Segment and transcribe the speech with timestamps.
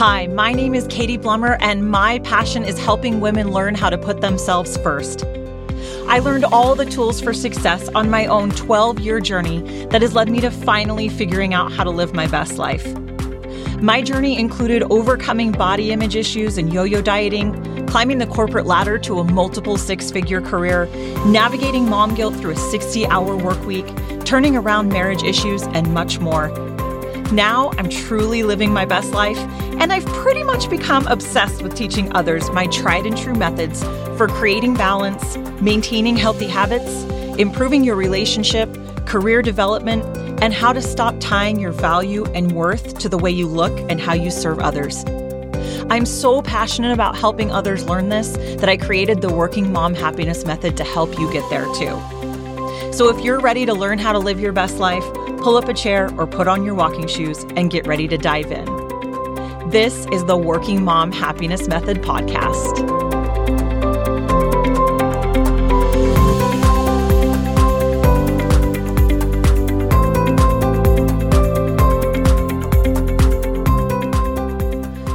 [0.00, 3.98] Hi, my name is Katy Blommer, and my passion is helping women learn how to
[3.98, 5.26] put themselves first.
[6.06, 10.14] I learned all the tools for success on my own 12 year journey that has
[10.14, 12.96] led me to finally figuring out how to live my best life.
[13.82, 18.98] My journey included overcoming body image issues and yo yo dieting, climbing the corporate ladder
[19.00, 20.86] to a multiple six figure career,
[21.26, 23.84] navigating mom guilt through a 60 hour work week,
[24.24, 26.48] turning around marriage issues, and much more.
[27.32, 29.38] Now I'm truly living my best life,
[29.78, 33.84] and I've pretty much become obsessed with teaching others my tried and true methods
[34.16, 36.90] for creating balance, maintaining healthy habits,
[37.38, 38.68] improving your relationship,
[39.06, 40.04] career development,
[40.42, 44.00] and how to stop tying your value and worth to the way you look and
[44.00, 45.04] how you serve others.
[45.88, 50.44] I'm so passionate about helping others learn this that I created the Working Mom Happiness
[50.44, 52.00] Method to help you get there too.
[52.92, 55.04] So if you're ready to learn how to live your best life,
[55.40, 58.52] pull up a chair or put on your walking shoes and get ready to dive
[58.52, 58.66] in.
[59.70, 62.88] This is the Working Mom Happiness Method podcast.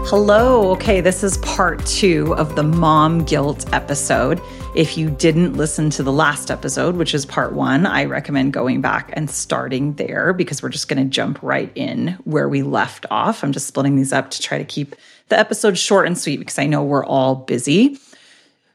[0.08, 0.72] Hello.
[0.72, 4.40] Okay, this is part two of the mom guilt episode.
[4.76, 8.82] If you didn't listen to the last episode, which is part one, I recommend going
[8.82, 13.06] back and starting there because we're just going to jump right in where we left
[13.10, 13.42] off.
[13.42, 14.98] I'm just splitting these up to try to keep
[15.30, 17.98] the episode short and sweet because I know we're all busy.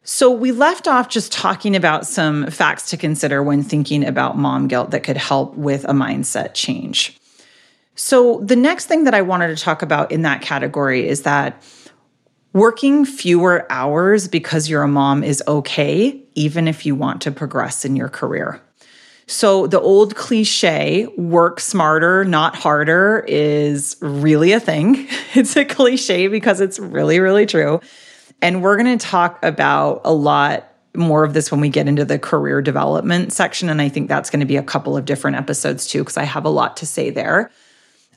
[0.03, 4.69] So, we left off just talking about some facts to consider when thinking about mom
[4.69, 7.21] guilt that could help with a mindset change.
[7.95, 11.63] So, the next thing that I wanted to talk about in that category is that
[12.53, 17.85] Working fewer hours because you're a mom is okay, even if you want to progress
[17.85, 18.61] in your career.
[19.29, 25.07] So, the old cliche, work smarter, not harder, is really a thing.
[25.35, 27.81] It's a cliche because it's really, really true.
[28.43, 32.05] And we're going to talk about a lot more of this when we get into
[32.05, 33.69] the career development section.
[33.69, 36.25] And I think that's going to be a couple of different episodes too, because I
[36.25, 37.53] have a lot to say there.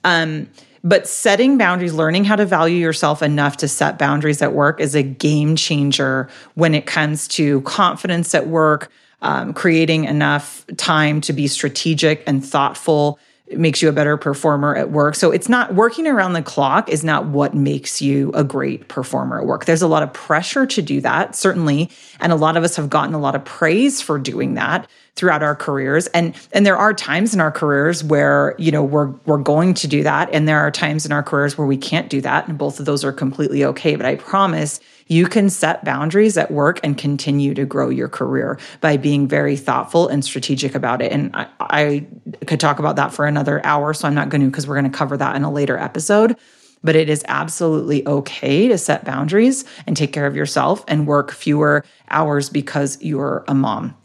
[0.03, 0.49] Um,
[0.83, 4.95] but setting boundaries, learning how to value yourself enough to set boundaries at work is
[4.95, 11.31] a game changer when it comes to confidence at work, um, creating enough time to
[11.31, 13.17] be strategic and thoughtful
[13.51, 15.15] makes you a better performer at work.
[15.15, 19.39] So it's not working around the clock is not what makes you a great performer
[19.41, 19.65] at work.
[19.65, 21.89] There's a lot of pressure to do that, certainly,
[22.19, 25.43] and a lot of us have gotten a lot of praise for doing that throughout
[25.43, 26.07] our careers.
[26.07, 29.87] And and there are times in our careers where you know we're we're going to
[29.87, 30.29] do that.
[30.33, 32.47] And there are times in our careers where we can't do that.
[32.47, 33.95] And both of those are completely okay.
[33.95, 38.57] But i promise you can set boundaries at work and continue to grow your career
[38.81, 42.07] by being very thoughtful and strategic about it and i, I
[42.45, 44.91] could talk about that for another hour so i'm not going to because we're going
[44.91, 46.37] to cover that in a later episode
[46.85, 51.31] but it is absolutely okay to set boundaries and take care of yourself and work
[51.31, 53.95] fewer hours because you're a mom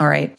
[0.00, 0.36] all right.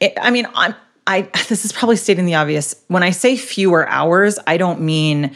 [0.00, 0.74] It, I mean, I'm,
[1.06, 2.76] I, this is probably stating the obvious.
[2.86, 5.34] When I say fewer hours, I don't mean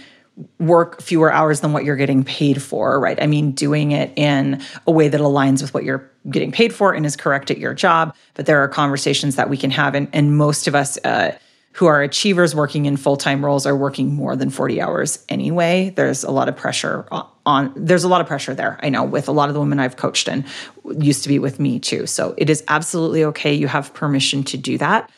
[0.59, 3.21] work fewer hours than what you're getting paid for, right?
[3.23, 6.95] I mean, doing it in a way that aligns with what you're getting paid for
[6.95, 8.15] and is correct at your job.
[8.35, 9.95] But there are conversations that we can have.
[9.95, 11.37] And, and most of us, uh,
[11.75, 16.23] who are achievers working in full-time roles are working more than 40 hours anyway there's
[16.23, 17.07] a lot of pressure
[17.47, 19.81] on there's a lot of pressure there i know with a lot of the women
[19.81, 20.45] i've coached and
[20.99, 24.57] used to be with me too so it is absolutely okay you have permission to
[24.57, 25.11] do that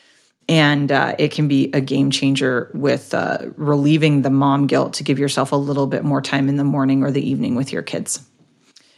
[0.47, 5.03] and uh, it can be a game changer with uh, relieving the mom guilt to
[5.03, 7.81] give yourself a little bit more time in the morning or the evening with your
[7.81, 8.27] kids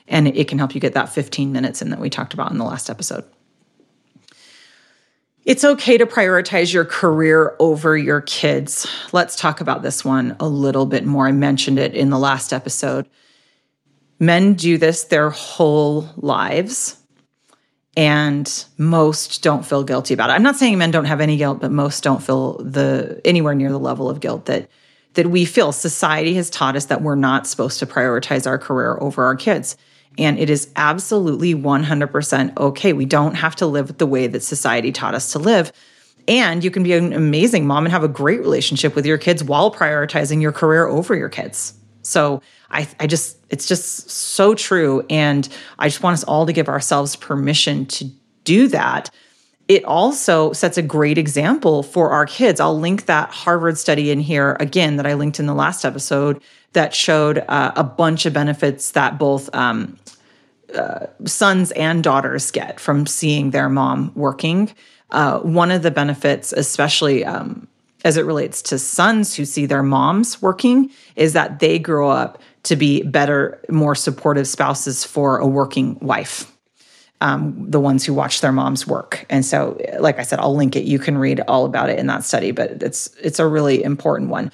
[0.09, 2.57] and it can help you get that 15 minutes in that we talked about in
[2.57, 3.23] the last episode
[5.47, 8.85] it's okay to prioritize your career over your kids.
[9.13, 11.25] Let's talk about this one a little bit more.
[11.25, 13.07] I mentioned it in the last episode.
[14.19, 16.97] Men do this their whole lives,
[17.97, 20.33] and most don't feel guilty about it.
[20.33, 23.71] I'm not saying men don't have any guilt, but most don't feel the anywhere near
[23.71, 24.69] the level of guilt that
[25.15, 25.71] that we feel.
[25.71, 29.75] Society has taught us that we're not supposed to prioritize our career over our kids.
[30.19, 32.93] And it is absolutely 100% okay.
[32.93, 35.71] We don't have to live the way that society taught us to live.
[36.27, 39.43] And you can be an amazing mom and have a great relationship with your kids
[39.43, 41.73] while prioritizing your career over your kids.
[42.03, 45.05] So I, I just, it's just so true.
[45.09, 45.47] And
[45.79, 48.09] I just want us all to give ourselves permission to
[48.43, 49.09] do that.
[49.67, 52.59] It also sets a great example for our kids.
[52.59, 56.41] I'll link that Harvard study in here again that I linked in the last episode
[56.73, 59.97] that showed uh, a bunch of benefits that both um,
[60.73, 64.71] uh, sons and daughters get from seeing their mom working.
[65.11, 67.67] Uh, one of the benefits, especially um,
[68.03, 72.41] as it relates to sons who see their moms working, is that they grow up
[72.63, 76.51] to be better, more supportive spouses for a working wife.
[77.19, 79.25] Um, the ones who watch their moms work.
[79.27, 80.83] And so, like I said, I'll link it.
[80.83, 84.29] You can read all about it in that study, but it's it's a really important
[84.29, 84.51] one.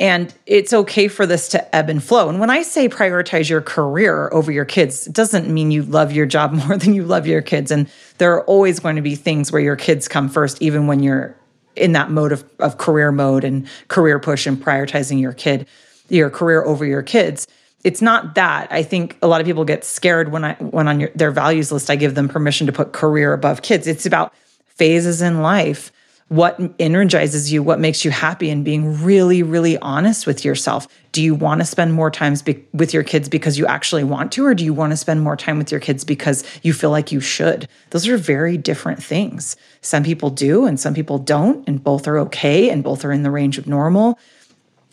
[0.00, 2.28] And it's okay for this to ebb and flow.
[2.28, 6.12] And when I say prioritize your career over your kids, it doesn't mean you love
[6.12, 7.70] your job more than you love your kids.
[7.70, 11.02] And there are always going to be things where your kids come first, even when
[11.02, 11.36] you're
[11.74, 15.66] in that mode of, of career mode and career push and prioritizing your kid,
[16.08, 17.46] your career over your kids.
[17.84, 18.72] It's not that.
[18.72, 21.70] I think a lot of people get scared when I when on your, their values
[21.70, 23.86] list I give them permission to put career above kids.
[23.86, 24.34] It's about
[24.66, 25.92] phases in life
[26.28, 30.86] what energizes you, what makes you happy, and being really, really honest with yourself.
[31.12, 34.30] Do you want to spend more time be- with your kids because you actually want
[34.32, 36.90] to, or do you want to spend more time with your kids because you feel
[36.90, 37.66] like you should?
[37.90, 39.56] Those are very different things.
[39.80, 43.22] Some people do, and some people don't, and both are okay, and both are in
[43.22, 44.18] the range of normal.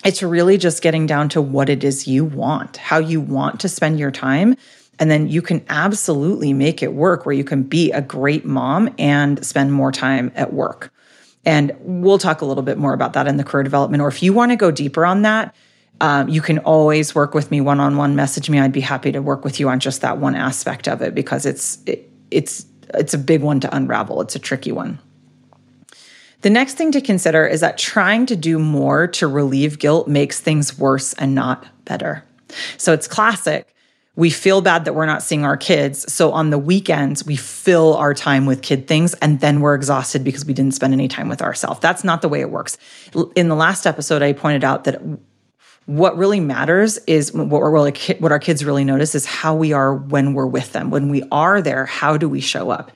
[0.03, 3.69] It's really just getting down to what it is you want, how you want to
[3.69, 4.55] spend your time.
[4.99, 8.93] And then you can absolutely make it work where you can be a great mom
[8.97, 10.93] and spend more time at work.
[11.45, 14.01] And we'll talk a little bit more about that in the career development.
[14.01, 15.53] Or if you want to go deeper on that,
[16.01, 18.15] um, you can always work with me one on one.
[18.15, 18.59] Message me.
[18.59, 21.45] I'd be happy to work with you on just that one aspect of it because
[21.45, 24.21] it's it, it's it's a big one to unravel.
[24.21, 24.99] It's a tricky one.
[26.45, 30.39] The next thing to consider is that trying to do more to relieve guilt makes
[30.39, 32.23] things worse and not better.
[32.77, 33.73] So it's classic
[34.15, 36.13] we feel bad that we're not seeing our kids.
[36.13, 40.23] So on the weekends, we fill our time with kid things and then we're exhausted
[40.23, 41.79] because we didn't spend any time with ourselves.
[41.79, 42.77] That's not the way it works.
[43.35, 45.01] In the last episode, I pointed out that
[45.87, 49.73] what really matters is what we're really, what our kids really notice is how we
[49.73, 50.91] are when we're with them.
[50.91, 52.91] When we are there, how do we show up?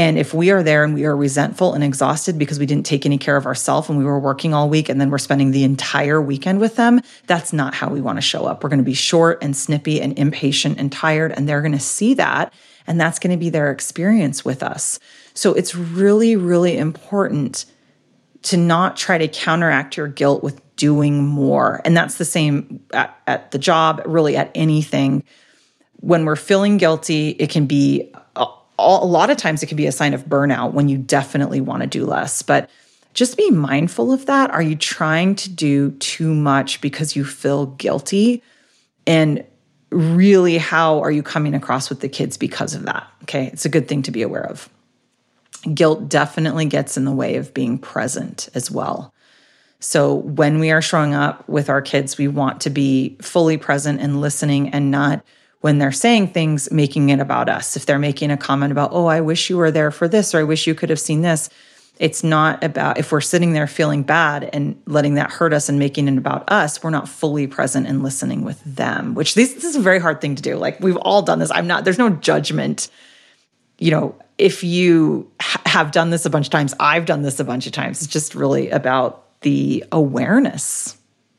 [0.00, 3.04] And if we are there and we are resentful and exhausted because we didn't take
[3.04, 5.62] any care of ourselves and we were working all week and then we're spending the
[5.62, 8.64] entire weekend with them, that's not how we want to show up.
[8.64, 11.78] We're going to be short and snippy and impatient and tired, and they're going to
[11.78, 12.54] see that.
[12.86, 14.98] And that's going to be their experience with us.
[15.34, 17.66] So it's really, really important
[18.44, 21.82] to not try to counteract your guilt with doing more.
[21.84, 25.24] And that's the same at, at the job, really at anything.
[25.96, 28.14] When we're feeling guilty, it can be
[28.80, 31.60] all, a lot of times it can be a sign of burnout when you definitely
[31.60, 32.42] want to do less.
[32.42, 32.68] But
[33.14, 34.50] just be mindful of that.
[34.50, 38.42] Are you trying to do too much because you feel guilty?
[39.06, 39.44] And
[39.90, 43.06] really, how are you coming across with the kids because of that?
[43.24, 44.68] Okay, it's a good thing to be aware of.
[45.74, 49.12] Guilt definitely gets in the way of being present as well.
[49.80, 54.00] So, when we are showing up with our kids, we want to be fully present
[54.00, 55.24] and listening and not
[55.60, 57.76] when they're saying things, making it about us.
[57.76, 60.38] If they're making a comment about, oh, I wish you were there for this, or
[60.38, 61.50] I wish you could have seen this,
[61.98, 65.78] it's not about if we're sitting there feeling bad and letting that hurt us and
[65.78, 69.76] making it about us, we're not fully present and listening with them, which this, is
[69.76, 70.56] a very hard thing to do.
[70.56, 71.50] Like we've all done this.
[71.50, 72.88] I'm not, there's no judgment.
[73.78, 77.38] You know, if you ha- have done this a bunch of times, I've done this
[77.38, 78.02] a bunch of times.
[78.02, 80.96] It's just really about the awareness,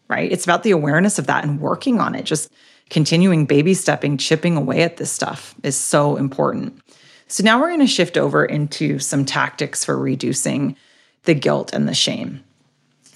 [0.09, 0.31] right?
[0.31, 2.25] It's about the awareness of that and working on it.
[2.25, 2.51] Just
[2.91, 6.79] continuing baby stepping, chipping away at this stuff is so important.
[7.27, 10.75] So now we're going to shift over into some tactics for reducing
[11.23, 12.43] the guilt and the shame.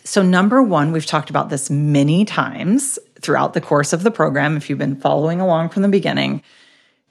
[0.05, 4.55] So, number one, we've talked about this many times throughout the course of the program.
[4.55, 6.43] If you've been following along from the beginning,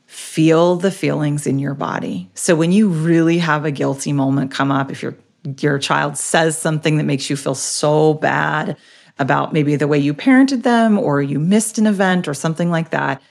[0.07, 2.31] feel the feelings in your body.
[2.35, 5.17] So, when you really have a guilty moment come up, if your
[5.59, 8.77] your child says something that makes you feel so bad,
[9.19, 12.91] about maybe the way you parented them or you missed an event or something like
[12.91, 13.23] that.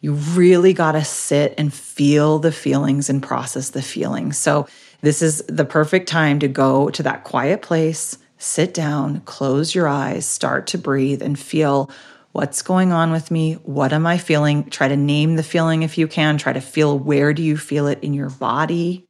[0.00, 4.38] You really got to sit and feel the feelings and process the feelings.
[4.38, 4.66] So,
[5.02, 9.88] this is the perfect time to go to that quiet place, sit down, close your
[9.88, 11.90] eyes, start to breathe, and feel
[12.32, 13.54] what's going on with me?
[13.54, 14.68] What am I feeling?
[14.70, 16.38] Try to name the feeling if you can.
[16.38, 19.08] Try to feel where do you feel it in your body?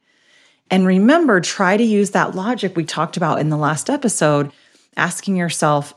[0.71, 4.53] And remember, try to use that logic we talked about in the last episode,
[4.97, 5.95] asking yourself,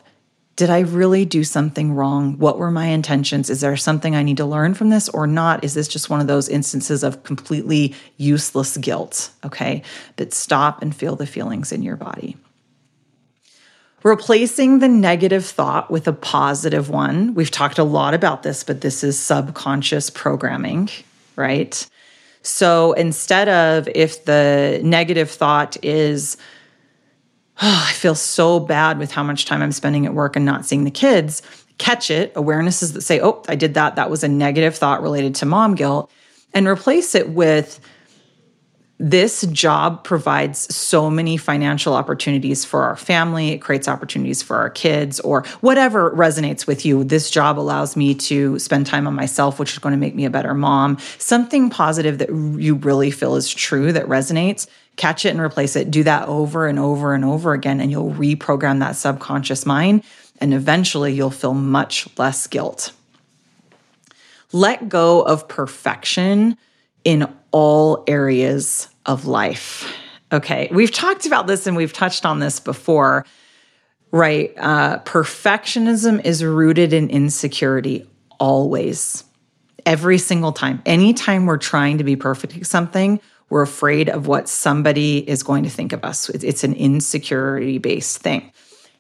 [0.55, 2.37] did I really do something wrong?
[2.37, 3.49] What were my intentions?
[3.49, 5.63] Is there something I need to learn from this or not?
[5.63, 9.31] Is this just one of those instances of completely useless guilt?
[9.43, 9.81] Okay.
[10.15, 12.37] But stop and feel the feelings in your body.
[14.03, 17.33] Replacing the negative thought with a positive one.
[17.33, 20.89] We've talked a lot about this, but this is subconscious programming,
[21.35, 21.87] right?
[22.43, 26.37] So instead of if the negative thought is,
[27.61, 30.65] oh, I feel so bad with how much time I'm spending at work and not
[30.65, 31.41] seeing the kids.
[31.77, 33.95] Catch it, awarenesses that say, oh, I did that.
[33.95, 36.11] That was a negative thought related to mom guilt,
[36.53, 37.79] and replace it with,
[38.99, 43.49] this job provides so many financial opportunities for our family.
[43.49, 47.03] It creates opportunities for our kids or whatever resonates with you.
[47.03, 50.25] This job allows me to spend time on myself, which is going to make me
[50.25, 50.99] a better mom.
[51.17, 54.67] Something positive that you really feel is true that resonates.
[54.95, 55.89] Catch it and replace it.
[55.89, 60.03] Do that over and over and over again, and you'll reprogram that subconscious mind.
[60.39, 62.91] And eventually, you'll feel much less guilt.
[64.51, 66.57] Let go of perfection
[67.03, 69.89] in all areas of life.
[70.33, 73.25] Okay, we've talked about this and we've touched on this before,
[74.11, 74.51] right?
[74.57, 79.23] Uh, perfectionism is rooted in insecurity always,
[79.85, 80.81] every single time.
[80.85, 85.63] Anytime we're trying to be perfect at something, we're afraid of what somebody is going
[85.63, 86.29] to think of us.
[86.29, 88.51] It's an insecurity based thing.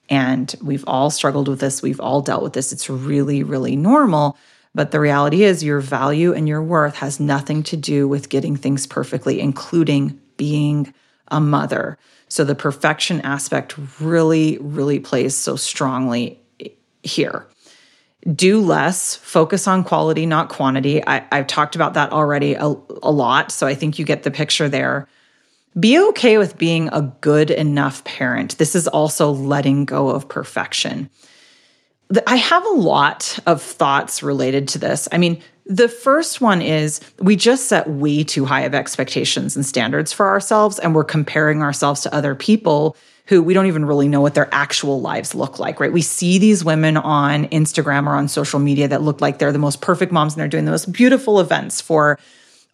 [0.09, 1.81] And we've all struggled with this.
[1.81, 2.71] We've all dealt with this.
[2.71, 4.37] It's really, really normal.
[4.75, 8.55] But the reality is, your value and your worth has nothing to do with getting
[8.55, 10.93] things perfectly, including being
[11.27, 11.97] a mother.
[12.27, 16.39] So the perfection aspect really, really plays so strongly
[17.03, 17.45] here.
[18.35, 21.05] Do less, focus on quality, not quantity.
[21.05, 23.51] I, have talked about that already a, a lot.
[23.51, 25.07] So I think you get the picture there.
[25.79, 28.57] Be okay with being a good enough parent.
[28.57, 31.09] This is also letting go of perfection.
[32.27, 35.07] I have a lot of thoughts related to this.
[35.11, 39.65] I mean, the first one is we just set way too high of expectations and
[39.65, 44.09] standards for ourselves, and we're comparing ourselves to other people who we don't even really
[44.09, 45.93] know what their actual lives look like, right?
[45.93, 49.59] We see these women on Instagram or on social media that look like they're the
[49.59, 52.19] most perfect moms and they're doing the most beautiful events for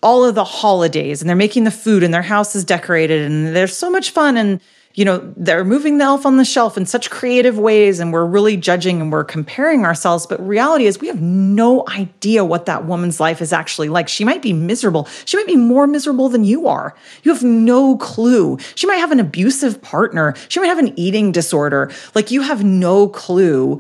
[0.02, 3.56] all of the holidays and they're making the food and their house is decorated and
[3.56, 4.60] there's so much fun and
[5.00, 8.26] you know, they're moving the elf on the shelf in such creative ways and we're
[8.26, 10.28] really judging and we're comparing ourselves.
[10.28, 14.10] But reality is, we have no idea what that woman's life is actually like.
[14.10, 15.08] She might be miserable.
[15.24, 16.98] She might be more miserable than you are.
[17.24, 18.58] You have no clue.
[18.76, 20.34] She might have an abusive partner.
[20.50, 21.90] She might have an eating disorder.
[22.14, 23.80] Like, you have no clue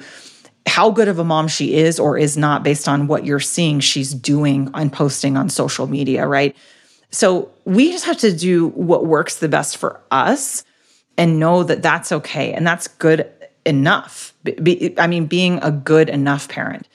[0.67, 3.81] how good of a mom she is or is not based on what you're seeing
[3.81, 6.55] she's doing and posting on social media, right?
[7.11, 10.63] So we just have to do what works the best for us
[11.19, 13.29] and know that that's okay and that's good
[13.65, 14.33] enough.
[14.63, 16.87] Be, I mean, being a good enough parent.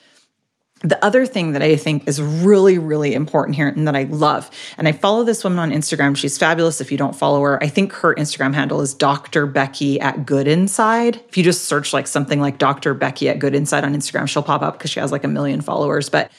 [0.81, 4.51] The other thing that I think is really, really important here and that I love,
[4.77, 6.17] and I follow this woman on Instagram.
[6.17, 6.81] She's fabulous.
[6.81, 9.45] If you don't follow her, I think her Instagram handle is Dr.
[9.45, 11.21] Becky at Good Inside.
[11.29, 12.93] If you just search like something like Dr.
[12.93, 15.61] Becky at Good Inside on Instagram, she'll pop up because she has like a million
[15.61, 16.09] followers.
[16.09, 16.31] But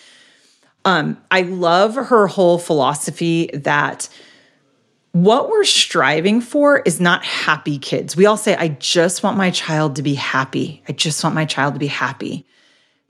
[0.85, 4.09] um, I love her whole philosophy that
[5.25, 8.14] what we're striving for is not happy kids.
[8.16, 10.82] We all say, I just want my child to be happy.
[10.88, 12.46] I just want my child to be happy.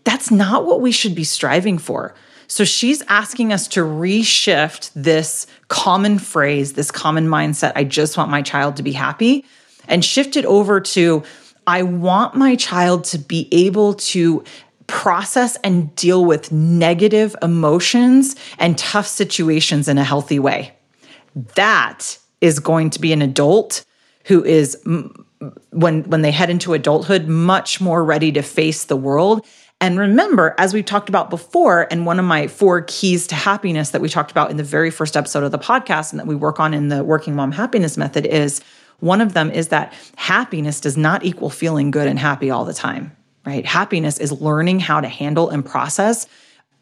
[0.04, 2.14] That's not what we should be striving for.
[2.46, 8.30] So she's asking us to reshift this common phrase, this common mindset, I just want
[8.30, 9.44] my child to be happy,
[9.88, 11.24] and shift it over to,
[11.66, 14.44] I want my child to be able to
[14.86, 20.75] process and deal with negative emotions and tough situations in a healthy way
[21.54, 23.84] that is going to be an adult
[24.24, 24.76] who is
[25.70, 29.46] when when they head into adulthood much more ready to face the world.
[29.80, 33.90] And remember as we've talked about before and one of my four keys to happiness
[33.90, 36.34] that we talked about in the very first episode of the podcast and that we
[36.34, 38.62] work on in the working mom happiness method is
[39.00, 42.72] one of them is that happiness does not equal feeling good and happy all the
[42.72, 43.14] time
[43.46, 43.64] right?
[43.64, 46.26] Happiness is learning how to handle and process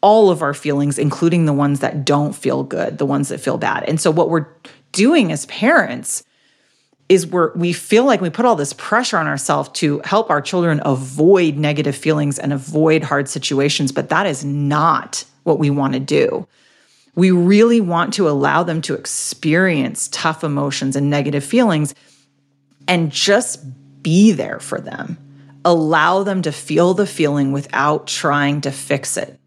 [0.01, 3.57] all of our feelings, including the ones that don't feel good, the ones that feel
[3.57, 3.83] bad.
[3.83, 4.47] And so, what we're
[4.91, 6.23] doing as parents
[7.09, 10.41] is we're we feel like we put all this pressure on ourselves to help our
[10.41, 15.93] children avoid negative feelings and avoid hard situations, but that is not what we want
[15.93, 16.47] to do.
[17.13, 21.95] We really want to allow them to experience tough emotions and negative feelings
[22.87, 23.63] and just
[24.01, 25.17] be there for them.
[25.63, 29.39] Allow them to feel the feeling without trying to fix it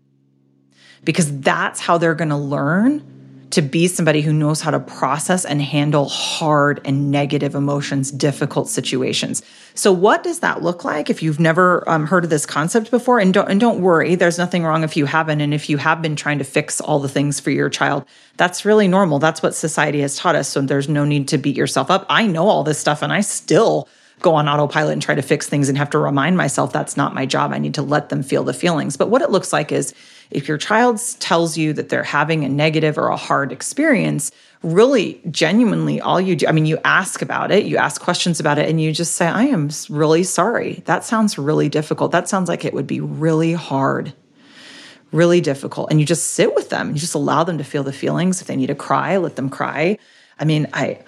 [1.05, 3.02] because that's how they're going to learn
[3.50, 8.69] to be somebody who knows how to process and handle hard and negative emotions, difficult
[8.69, 9.43] situations.
[9.75, 13.19] So, what does that look like if you've never um, heard of this concept before?
[13.19, 15.40] And don't and don't worry, there's nothing wrong if you haven't.
[15.40, 18.05] And if you have been trying to fix all the things for your child,
[18.37, 19.19] that's really normal.
[19.19, 20.49] That's what society has taught us.
[20.49, 22.05] So there's no need to beat yourself up.
[22.09, 23.88] I know all this stuff, and I still
[24.21, 27.14] go on autopilot and try to fix things and have to remind myself that's not
[27.14, 27.52] my job.
[27.52, 28.97] I need to let them feel the feelings.
[28.97, 29.95] But what it looks like is
[30.30, 34.30] if your child tells you that they're having a negative or a hard experience,
[34.62, 38.58] really genuinely all you do i mean you ask about it you ask questions about
[38.58, 40.82] it and you just say i am really sorry.
[40.87, 42.11] That sounds really difficult.
[42.11, 44.12] That sounds like it would be really hard
[45.12, 45.90] really difficult.
[45.90, 46.90] And you just sit with them.
[46.90, 48.42] You just allow them to feel the feelings.
[48.42, 49.99] If they need to cry let them cry.
[50.38, 51.00] I mean, I,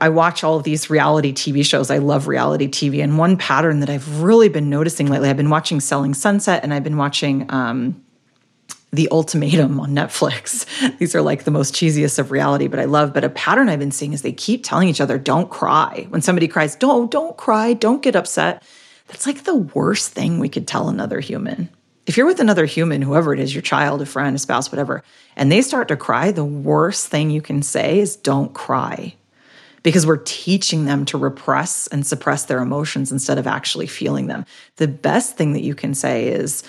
[0.00, 1.90] I watch all of these reality TV shows.
[1.90, 3.02] I love reality TV.
[3.02, 6.72] And one pattern that I've really been noticing lately, I've been watching Selling Sunset and
[6.72, 8.02] I've been watching um,
[8.92, 10.66] The Ultimatum on Netflix.
[10.98, 13.12] These are like the most cheesiest of reality, but I love.
[13.12, 16.06] But a pattern I've been seeing is they keep telling each other, don't cry.
[16.08, 18.62] When somebody cries, don't, don't cry, don't get upset.
[19.08, 21.68] That's like the worst thing we could tell another human.
[22.06, 25.02] If you're with another human, whoever it is, your child, a friend, a spouse, whatever,
[25.36, 29.14] and they start to cry, the worst thing you can say is don't cry
[29.84, 34.44] because we're teaching them to repress and suppress their emotions instead of actually feeling them.
[34.76, 36.64] The best thing that you can say is,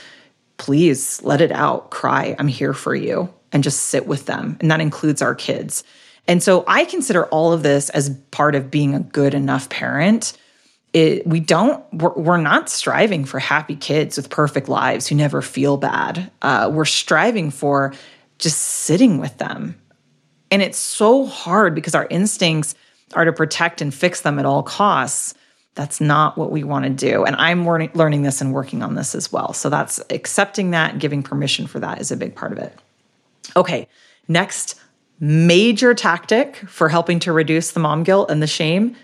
[0.57, 4.57] please let it out, cry, I'm here for you, and just sit with them.
[4.59, 5.83] And that includes our kids.
[6.27, 10.37] And so I consider all of this as part of being a good enough parent.
[10.91, 15.41] It, we don't we're, we're, not striving for happy kids with perfect lives who never
[15.41, 17.93] feel bad uh, we're striving for
[18.39, 19.75] just sitting with them
[20.51, 22.75] and it's so hard because our instincts
[23.15, 25.33] are to protect and fix them at all costs.
[25.75, 27.25] That's not what we want to do.
[27.25, 29.53] And I'm learning, this and working on this as well.
[29.53, 32.77] So that's accepting that giving permission for that is a big part of it.
[33.57, 33.87] Okay,
[34.27, 34.79] next
[35.19, 38.95] major tactic for helping to reduce the mom guilt and the shame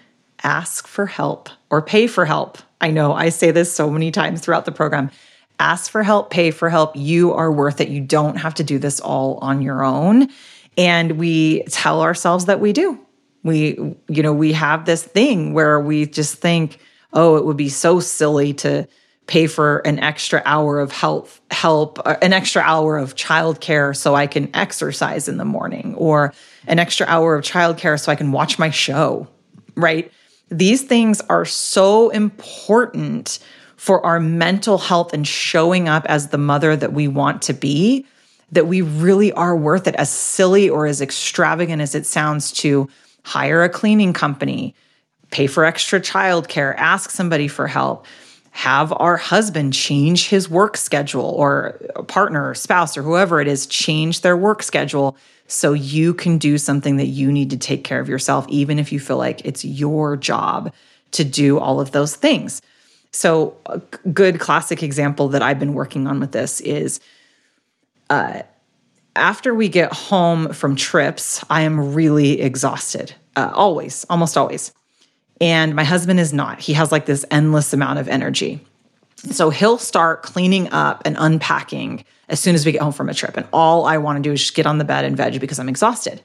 [0.44, 2.58] ask for help or pay for help.
[2.80, 5.12] I know I say this so many times throughout the program.
[5.60, 6.96] Ask for help, pay for help.
[6.96, 7.90] You are worth it.
[7.90, 10.30] You don't have to do this all on your own.
[10.78, 13.00] And we tell ourselves that we do.
[13.44, 16.80] We, you know, we have this thing where we just think,
[17.14, 18.88] oh, it would be so silly to
[19.28, 24.14] pay for an extra hour of health help, uh, an extra hour of childcare so
[24.14, 26.34] I can exercise in the morning, or
[26.68, 29.28] an extra hour of childcare so I can watch my show,
[29.76, 30.12] right?
[30.50, 33.40] These things are so important
[33.78, 38.06] for our mental health and showing up as the mother that we want to be
[38.52, 42.90] that we really are worth it, as silly or as extravagant as it sounds to
[43.24, 44.76] hire a cleaning company,
[45.32, 48.06] pay for extra childcare, ask somebody for help,
[48.52, 53.66] have our husband change his work schedule or partner or spouse or whoever it is
[53.66, 55.16] change their work schedule
[55.48, 58.92] so you can do something that you need to take care of yourself, even if
[58.92, 60.74] you feel like it's your job
[61.12, 62.62] to do all of those things.
[63.12, 63.80] So, a
[64.10, 67.02] good classic example that I've been working on with this is
[68.10, 68.44] uh,
[69.16, 74.72] after we get home from trips, I am really exhausted, uh, always, almost always.
[75.40, 76.60] And my husband is not.
[76.60, 78.62] He has like this endless amount of energy.
[79.32, 83.14] So he'll start cleaning up and unpacking as soon as we get home from a
[83.14, 83.38] trip.
[83.38, 85.60] And all I want to do is just get on the bed and veg because
[85.60, 86.22] I'm exhausted.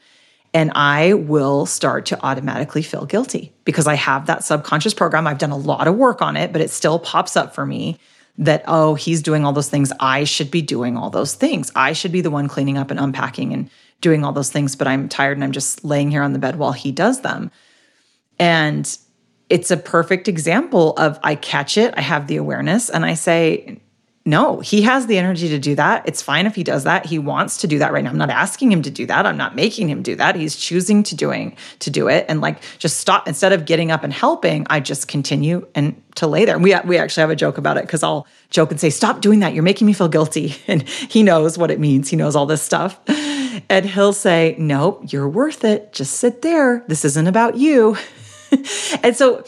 [0.55, 5.27] And I will start to automatically feel guilty because I have that subconscious program.
[5.27, 7.99] I've done a lot of work on it, but it still pops up for me
[8.39, 9.93] that, oh, he's doing all those things.
[9.99, 11.73] I should be doing all those things.
[11.75, 13.71] I should be the one cleaning up and unpacking and
[14.01, 16.57] doing all those things, but I'm tired and I'm just laying here on the bed
[16.57, 17.51] while he does them.
[18.39, 18.97] And
[19.49, 23.81] it's a perfect example of I catch it, I have the awareness, and I say,
[24.27, 26.03] no, he has the energy to do that.
[26.05, 27.07] It's fine if he does that.
[27.07, 28.11] He wants to do that right now.
[28.11, 29.25] I'm not asking him to do that.
[29.25, 30.35] I'm not making him do that.
[30.35, 34.03] He's choosing to doing to do it and like just stop instead of getting up
[34.03, 36.57] and helping, I just continue and to lay there.
[36.57, 39.21] And we we actually have a joke about it cuz I'll joke and say, "Stop
[39.21, 39.55] doing that.
[39.55, 42.11] You're making me feel guilty." And he knows what it means.
[42.11, 42.99] He knows all this stuff.
[43.69, 45.93] And he'll say, "Nope, you're worth it.
[45.93, 46.85] Just sit there.
[46.89, 47.97] This isn't about you."
[49.05, 49.45] and so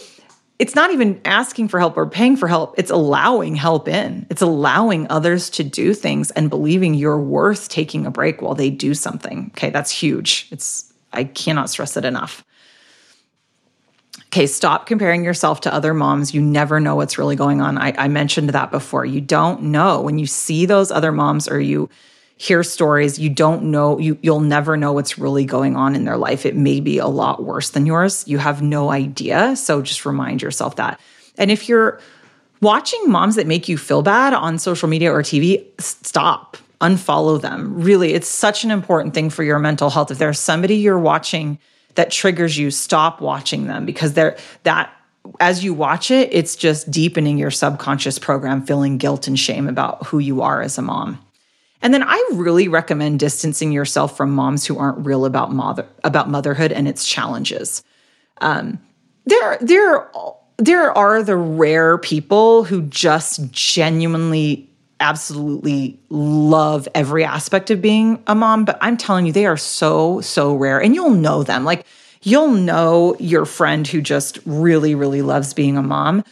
[0.59, 2.75] it's not even asking for help or paying for help.
[2.79, 4.27] It's allowing help in.
[4.29, 8.71] It's allowing others to do things and believing you're worth taking a break while they
[8.71, 9.53] do something.
[9.55, 10.49] Okay, that's huge.
[10.51, 12.45] It's I cannot stress it enough.
[14.27, 16.35] Okay, stop comparing yourself to other moms.
[16.35, 17.79] You never know what's really going on.
[17.79, 19.07] I, I mentioned that before.
[19.07, 21.89] You don't know when you see those other moms or you
[22.39, 26.17] hear stories you don't know you you'll never know what's really going on in their
[26.17, 26.47] life.
[26.47, 28.25] It may be a lot worse than yours.
[28.27, 29.57] You have no idea.
[29.57, 31.01] So just remind yourself that.
[31.37, 32.01] And if you're
[32.61, 36.57] watching moms that make you feel bad on social media or TV stop.
[36.81, 37.83] Unfollow them.
[37.83, 40.13] Really it's such an important thing for your mental health.
[40.13, 41.59] If there's somebody you're watching
[41.97, 44.93] that triggers you stop watching them because they're that
[45.41, 50.07] as you watch it it's just deepening your subconscious program feeling guilt and shame about
[50.07, 51.19] who you are as a mom
[51.81, 56.29] and then I really recommend distancing yourself from moms who aren't real about mother about
[56.29, 57.83] motherhood and its challenges.
[58.41, 58.81] Um,
[59.27, 60.11] there, there,
[60.57, 64.69] there are the rare people who just genuinely,
[65.01, 68.65] absolutely love every aspect of being a mom.
[68.65, 71.65] But I'm telling you, they are so, so rare, and you'll know them.
[71.65, 71.85] Like
[72.23, 76.25] you'll know your friend who just really, really loves being a mom.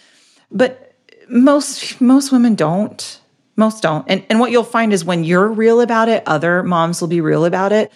[0.50, 0.94] But
[1.28, 3.20] most most women don't
[3.57, 4.05] most don't.
[4.09, 7.21] And, and what you'll find is when you're real about it, other moms will be
[7.21, 7.92] real about it.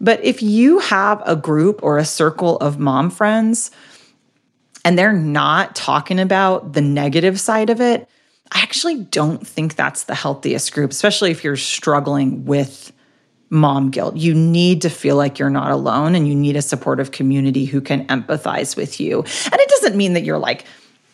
[0.00, 3.70] But if you have a group or a circle of mom friends
[4.84, 8.08] and they're not talking about the negative side of it,
[8.52, 12.92] I actually don't think that's the healthiest group, especially if you're struggling with
[13.48, 14.16] mom guilt.
[14.16, 17.80] You need to feel like you're not alone and you need a supportive community who
[17.80, 19.20] can empathize with you.
[19.20, 20.64] And it doesn't mean that you're like,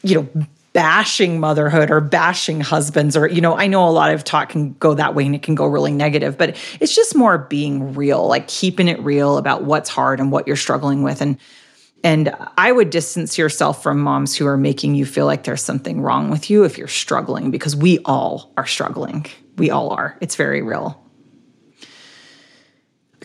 [0.03, 4.25] you know, bashing motherhood or bashing husbands or you know i know a lot of
[4.25, 7.37] talk can go that way and it can go really negative but it's just more
[7.37, 11.21] being real like keeping it real about what's hard and what you're struggling with.
[11.21, 11.37] And
[12.05, 16.01] and i would distance yourself from moms who are making you feel like there's something
[16.01, 19.27] wrong with you if you're struggling because we all are struggling.
[19.57, 20.17] We all are.
[20.21, 20.99] It's very real.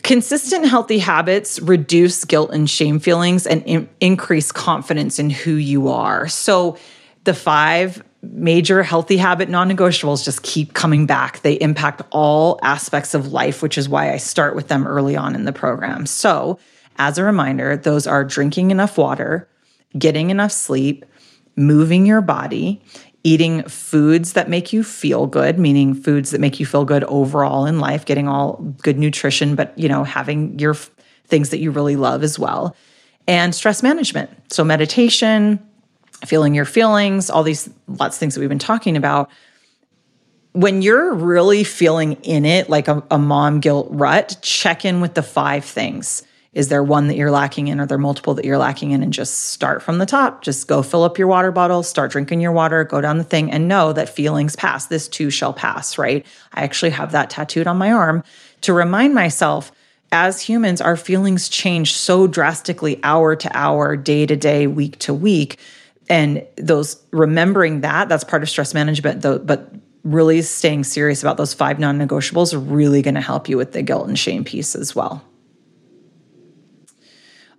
[0.02, 5.88] Consistent healthy habits reduce guilt and shame feelings and in- increase confidence in who you
[5.88, 6.28] are.
[6.28, 6.76] So,
[7.24, 11.40] the five major healthy habit non negotiables just keep coming back.
[11.42, 15.34] They impact all aspects of life, which is why I start with them early on
[15.34, 16.06] in the program.
[16.06, 16.58] So,
[16.96, 19.48] as a reminder, those are drinking enough water,
[19.96, 21.04] getting enough sleep,
[21.54, 22.82] moving your body,
[23.22, 27.66] eating foods that make you feel good, meaning foods that make you feel good overall
[27.66, 30.74] in life, getting all good nutrition, but you know, having your
[31.26, 32.74] things that you really love as well.
[33.26, 34.30] And stress management.
[34.52, 35.60] So meditation,
[36.26, 39.30] feeling your feelings, all these lots of things that we've been talking about.
[40.52, 45.14] When you're really feeling in it, like a, a mom guilt rut, check in with
[45.14, 46.24] the five things
[46.58, 47.78] is there one that you're lacking in?
[47.78, 49.02] Are there multiple that you're lacking in?
[49.02, 50.42] And just start from the top.
[50.42, 53.52] Just go fill up your water bottle, start drinking your water, go down the thing,
[53.52, 54.86] and know that feelings pass.
[54.86, 56.26] This too shall pass, right?
[56.52, 58.24] I actually have that tattooed on my arm
[58.62, 59.70] to remind myself
[60.10, 65.12] as humans, our feelings change so drastically hour to hour, day to day, week to
[65.12, 65.60] week.
[66.08, 69.72] And those remembering that, that's part of stress management, though, but
[70.04, 73.72] really staying serious about those five non negotiables are really going to help you with
[73.72, 75.24] the guilt and shame piece as well.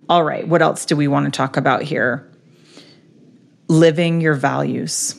[0.08, 2.28] All right, what else do we want to talk about here?
[3.68, 5.14] Living your values.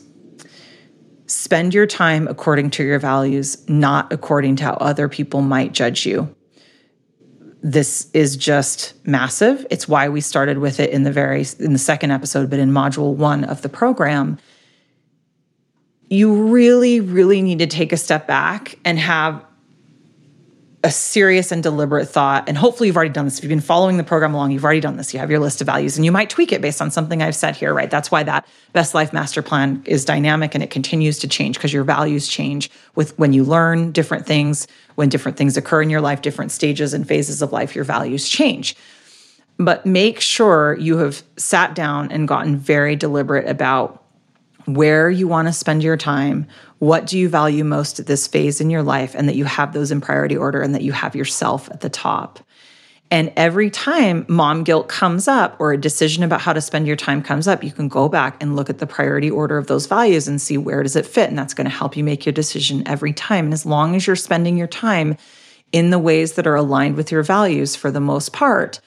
[1.28, 6.06] Spend your time according to your values, not according to how other people might judge
[6.06, 6.36] you.
[7.64, 9.66] This is just massive.
[9.70, 12.72] It's why we started with it in the very in the second episode, but in
[12.72, 14.40] module 1 of the program.
[16.10, 19.46] You really really need to take a step back and have
[20.84, 22.50] a serious and deliberate thought.
[22.50, 23.38] And hopefully, you've already done this.
[23.38, 25.14] If you've been following the program along, you've already done this.
[25.14, 27.36] You have your list of values and you might tweak it based on something I've
[27.36, 27.90] said here, right?
[27.90, 31.74] That's why that best life master plan is dynamic and it continues to change because
[31.74, 36.02] your values change with when you learn different things, when different things occur in your
[36.02, 38.76] life, different stages and phases of life, your values change.
[39.58, 44.01] But make sure you have sat down and gotten very deliberate about
[44.66, 46.48] where you want to spend your time,
[46.80, 49.74] what do you value most at this phase in your life, and that you have
[49.74, 52.40] those in priority order and that you have yourself at the top.
[53.12, 56.96] And every time mom guilt comes up or a decision about how to spend your
[56.96, 59.86] time comes up, you can go back and look at the priority order of those
[59.86, 61.28] values and see where does it fit.
[61.30, 63.46] And that's going to help you make your decision every time.
[63.46, 65.18] And as long as you're spending your time
[65.74, 68.80] in the ways that are aligned with your values for the most part,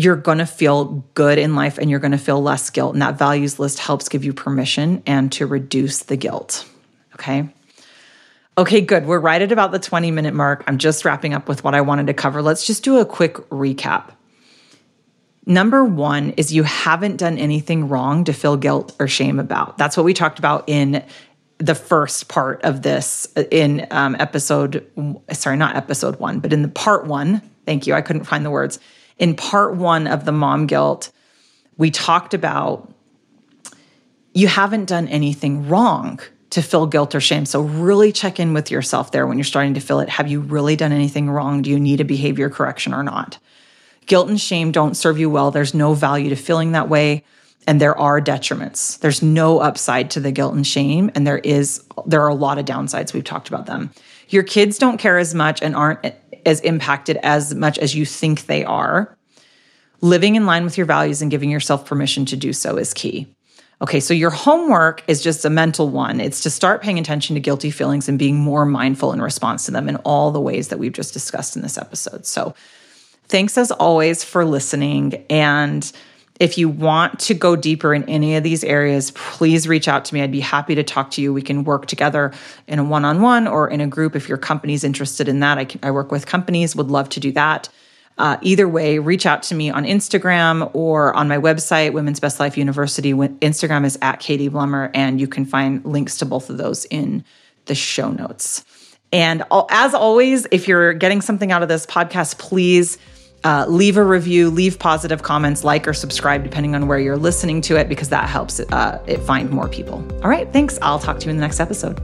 [0.00, 2.94] you're going to feel good in life and you're going to feel less guilt.
[2.94, 6.66] And that values list helps give you permission and to reduce the guilt.
[7.14, 7.48] Okay.
[8.56, 9.06] Okay, good.
[9.06, 10.64] We're right at about the 20 minute mark.
[10.66, 12.42] I'm just wrapping up with what I wanted to cover.
[12.42, 14.12] Let's just do a quick recap.
[15.46, 19.78] Number one is you haven't done anything wrong to feel guilt or shame about.
[19.78, 21.04] That's what we talked about in
[21.58, 24.86] the first part of this in um, episode,
[25.32, 27.42] sorry, not episode one, but in the part one.
[27.66, 27.94] Thank you.
[27.94, 28.78] I couldn't find the words
[29.20, 31.12] in part one of the mom guilt,
[31.76, 32.92] we talked about
[34.32, 36.18] you haven't done anything wrong
[36.50, 37.44] to feel guilt or shame.
[37.44, 40.08] So, really check in with yourself there when you're starting to feel it.
[40.08, 41.62] Have you really done anything wrong?
[41.62, 43.38] Do you need a behavior correction or not?
[44.06, 45.50] Guilt and shame don't serve you well.
[45.50, 47.22] There's no value to feeling that way.
[47.66, 48.98] And there are detriments.
[49.00, 51.10] There's no upside to the guilt and shame.
[51.14, 53.12] And there is, there are a lot of downsides.
[53.12, 53.90] We've talked about them.
[54.30, 56.14] Your kids don't care as much and aren't
[56.46, 59.16] as impacted as much as you think they are.
[60.00, 63.26] Living in line with your values and giving yourself permission to do so is key.
[63.82, 66.20] Okay, so your homework is just a mental one.
[66.20, 69.70] It's to start paying attention to guilty feelings and being more mindful in response to
[69.70, 72.26] them in all the ways that we've just discussed in this episode.
[72.26, 72.54] So,
[73.28, 75.24] thanks as always for listening.
[75.30, 75.90] And
[76.40, 80.14] if you want to go deeper in any of these areas, please reach out to
[80.14, 80.22] me.
[80.22, 81.34] I'd be happy to talk to you.
[81.34, 82.32] We can work together
[82.66, 85.58] in a one on one or in a group if your company's interested in that.
[85.58, 87.68] I, can, I work with companies, would love to do that.
[88.16, 92.40] Uh, either way, reach out to me on Instagram or on my website, Women's Best
[92.40, 93.12] Life University.
[93.12, 97.22] Instagram is at Katy Blommer, and you can find links to both of those in
[97.66, 98.64] the show notes.
[99.12, 102.98] And as always, if you're getting something out of this podcast, please
[103.44, 107.60] uh, leave a review, leave positive comments, like or subscribe, depending on where you're listening
[107.62, 110.04] to it, because that helps it, uh, it find more people.
[110.22, 110.78] All right, thanks.
[110.82, 111.98] I'll talk to you in the next episode.